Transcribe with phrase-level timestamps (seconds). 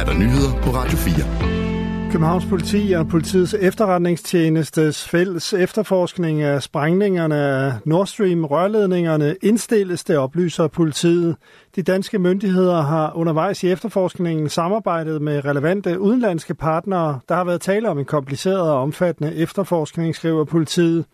[0.00, 2.10] er der nyheder på Radio 4.
[2.10, 10.16] Københavns politi og politiets efterretningstjenestes fælles efterforskning af sprængningerne af Nord Stream rørledningerne indstilles, det
[10.16, 11.36] oplyser politiet.
[11.76, 17.20] De danske myndigheder har undervejs i efterforskningen samarbejdet med relevante udenlandske partnere.
[17.28, 21.04] Der har været tale om en kompliceret og omfattende efterforskning, skriver politiet.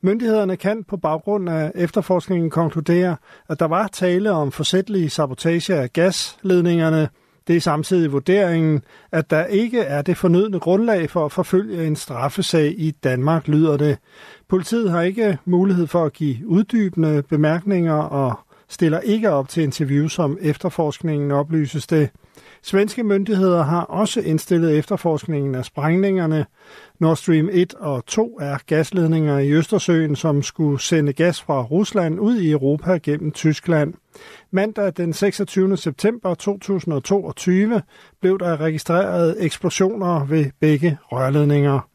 [0.00, 3.16] Myndighederne kan på baggrund af efterforskningen konkludere,
[3.48, 7.08] at der var tale om forsætlig sabotage af gasledningerne–
[7.48, 8.82] det er samtidig vurderingen,
[9.12, 13.76] at der ikke er det fornødne grundlag for at forfølge en straffesag i Danmark, lyder
[13.76, 13.98] det.
[14.48, 20.08] Politiet har ikke mulighed for at give uddybende bemærkninger og stiller ikke op til interview,
[20.08, 22.10] som efterforskningen oplyses det.
[22.62, 26.46] Svenske myndigheder har også indstillet efterforskningen af sprængningerne.
[27.00, 32.20] Nord Stream 1 og 2 er gasledninger i Østersøen, som skulle sende gas fra Rusland
[32.20, 33.94] ud i Europa gennem Tyskland.
[34.50, 35.76] Mandag den 26.
[35.76, 37.82] september 2022
[38.20, 41.91] blev der registreret eksplosioner ved begge rørledninger.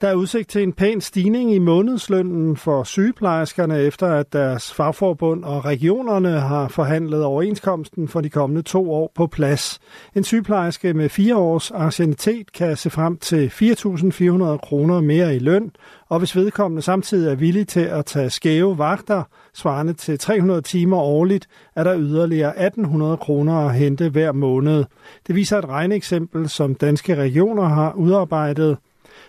[0.00, 5.44] Der er udsigt til en pæn stigning i månedslønnen for sygeplejerskerne, efter at deres fagforbund
[5.44, 9.80] og regionerne har forhandlet overenskomsten for de kommende to år på plads.
[10.14, 15.70] En sygeplejerske med fire års ancienitet kan se frem til 4.400 kroner mere i løn,
[16.08, 19.22] og hvis vedkommende samtidig er villig til at tage skæve vagter,
[19.54, 24.84] svarende til 300 timer årligt, er der yderligere 1.800 kroner at hente hver måned.
[25.26, 28.76] Det viser et regneeksempel, som danske regioner har udarbejdet.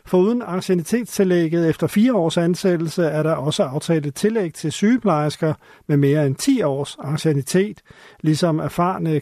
[0.06, 5.53] Foruden ancienitetstillægget efter fire års ansættelse er der også aftalt et tillæg til sygeplejersker
[5.88, 7.81] med mere end 10 års ancienitet,
[8.22, 9.22] ligesom erfarne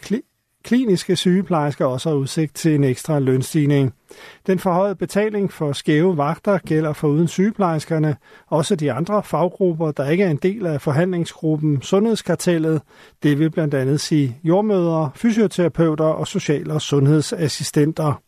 [0.64, 3.94] kliniske sygeplejersker også har udsigt til en ekstra lønstigning.
[4.46, 10.10] Den forhøjede betaling for skæve vagter gælder for uden sygeplejerskerne, også de andre faggrupper, der
[10.10, 12.82] ikke er en del af forhandlingsgruppen Sundhedskartellet.
[13.22, 18.22] Det vil blandt andet sige jordmødre, fysioterapeuter og social- og sundhedsassistenter.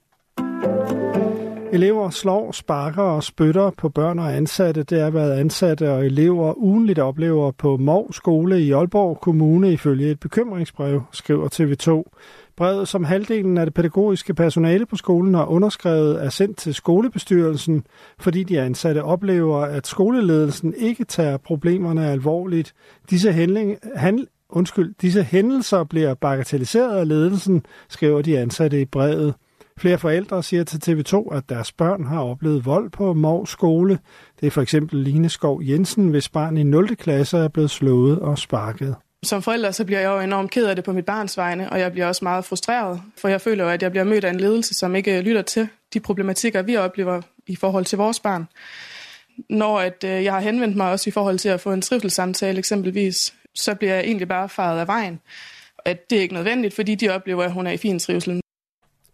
[1.72, 4.82] Elever slår, sparker og spytter på børn og ansatte.
[4.82, 10.10] Det er, hvad ansatte og elever ugenligt oplever på Mov skole i Aalborg Kommune ifølge
[10.10, 12.18] et bekymringsbrev, skriver TV2.
[12.56, 17.84] Brevet, som halvdelen af det pædagogiske personale på skolen har underskrevet, er sendt til skolebestyrelsen,
[18.18, 22.74] fordi de ansatte oplever, at skoleledelsen ikke tager problemerne alvorligt.
[23.10, 29.34] Disse, handling, hand, undskyld, disse hændelser bliver bagatelliseret af ledelsen, skriver de ansatte i brevet.
[29.82, 33.98] Flere forældre siger til TV2, at deres børn har oplevet vold på Mors skole.
[34.40, 36.96] Det er for eksempel Line Skov Jensen, hvis barn i 0.
[36.96, 38.96] klasse er blevet slået og sparket.
[39.22, 41.80] Som forælder så bliver jeg jo enormt ked af det på mit barns vegne, og
[41.80, 44.40] jeg bliver også meget frustreret, for jeg føler jo, at jeg bliver mødt af en
[44.40, 48.48] ledelse, som ikke øh, lytter til de problematikker, vi oplever i forhold til vores barn.
[49.50, 52.58] Når at, øh, jeg har henvendt mig også i forhold til at få en trivselssamtale
[52.58, 55.20] eksempelvis, så bliver jeg egentlig bare faret af vejen.
[55.84, 58.41] At det er ikke nødvendigt, fordi de oplever, at hun er i fin trivsel.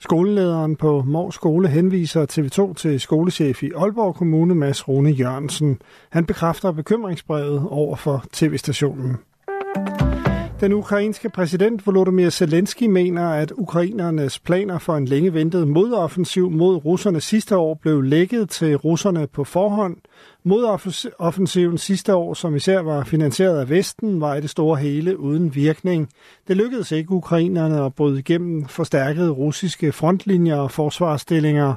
[0.01, 5.81] Skolelederen på Mors Skole henviser TV2 til skolechef i Aalborg Kommune, Mads Rune Jørgensen.
[6.11, 9.17] Han bekræfter bekymringsbrevet over for tv-stationen.
[10.61, 16.85] Den ukrainske præsident Volodymyr Zelensky mener, at ukrainernes planer for en længe ventet modoffensiv mod
[16.85, 19.97] russerne sidste år blev lækket til russerne på forhånd.
[20.45, 25.55] Modoffensiven sidste år, som især var finansieret af Vesten, var i det store hele uden
[25.55, 26.09] virkning.
[26.49, 31.75] Det lykkedes ikke ukrainerne at bryde igennem forstærkede russiske frontlinjer og forsvarsstillinger.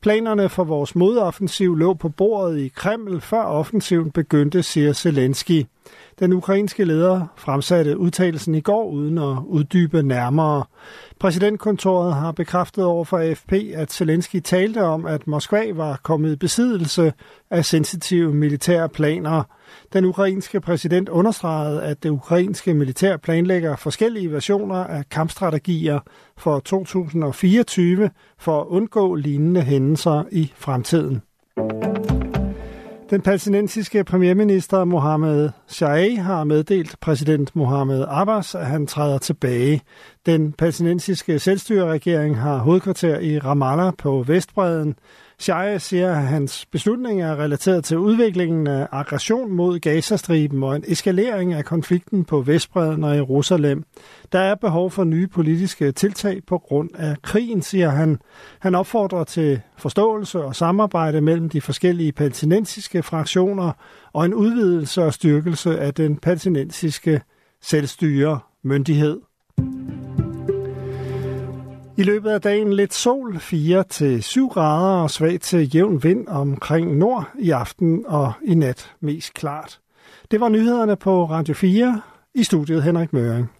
[0.00, 5.64] Planerne for vores modoffensiv lå på bordet i Kreml, før offensiven begyndte, siger Zelensky.
[6.18, 10.64] Den ukrainske leder fremsatte udtalelsen i går uden at uddybe nærmere.
[11.20, 16.36] Præsidentkontoret har bekræftet over for AFP, at Zelensky talte om, at Moskva var kommet i
[16.36, 17.12] besiddelse
[17.50, 19.42] af sensitive militære planer.
[19.92, 26.00] Den ukrainske præsident understregede, at det ukrainske militær planlægger forskellige versioner af kampstrategier
[26.38, 31.22] for 2024 for at undgå lignende hændelser i fremtiden.
[33.10, 39.80] Den palæstinensiske premierminister Mohammed Shai har meddelt præsident Mohammed Abbas, at han træder tilbage.
[40.26, 44.94] Den palæstinensiske selvstyreregering har hovedkvarter i Ramallah på Vestbreden.
[45.38, 50.84] Shai siger, at hans beslutning er relateret til udviklingen af aggression mod Gazastriben og en
[50.86, 53.84] eskalering af konflikten på Vestbreden og Jerusalem.
[54.32, 58.18] Der er behov for nye politiske tiltag på grund af krigen, siger han.
[58.58, 63.72] Han opfordrer til forståelse og samarbejde mellem de forskellige palæstinensiske fraktioner
[64.12, 67.20] og en udvidelse og styrkelse af den palæstinensiske
[67.62, 69.20] selvstyre myndighed.
[71.96, 77.28] I løbet af dagen lidt sol, 4-7 grader og svag til jævn vind omkring nord
[77.38, 79.80] i aften og i nat mest klart.
[80.30, 82.00] Det var nyhederne på Radio 4
[82.34, 83.50] i studiet Henrik Møring.